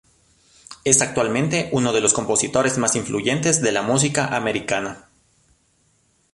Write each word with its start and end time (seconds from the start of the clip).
Es 0.83 1.03
actualmente 1.03 1.69
uno 1.73 1.93
de 1.93 2.01
los 2.01 2.11
compositores 2.13 2.79
más 2.79 2.95
influyentes 2.95 3.61
de 3.61 3.71
la 3.71 3.83
música 3.83 4.35
americana. 4.35 5.09